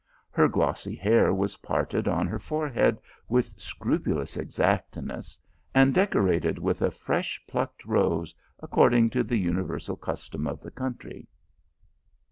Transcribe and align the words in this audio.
Her 0.31 0.47
glossy 0.47 0.95
hair 0.95 1.31
was 1.31 1.57
parted 1.57 2.07
on 2.07 2.25
her 2.25 2.39
forehead 2.39 2.97
with 3.29 3.53
scrupulous 3.61 4.35
exactness, 4.35 5.37
and 5.75 5.93
decorated 5.93 6.57
with 6.57 6.81
a 6.81 6.89
fresh 6.89 7.39
plucked 7.45 7.85
rose, 7.85 8.33
according 8.57 9.11
to 9.11 9.21
the 9.23 9.37
universal 9.37 9.95
custom 9.95 10.47
of 10.47 10.59
the 10.59 10.71
country. 10.71 11.27